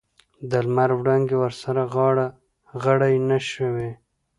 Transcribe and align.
د 0.49 0.51
لمر 0.65 0.89
وړانګې 0.99 1.35
ورسره 1.39 1.81
غاړه 1.93 2.27
غړۍ 2.83 3.15
نه 3.29 3.37
شوې. 3.51 3.89